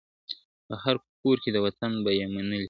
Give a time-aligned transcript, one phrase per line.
[0.65, 2.59] په هر کور کي د وطن به یې منلی `